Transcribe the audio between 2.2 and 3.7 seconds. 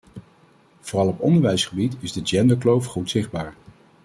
genderkloof goed zichtbaar.